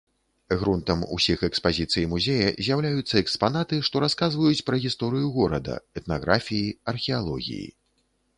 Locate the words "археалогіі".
6.95-7.67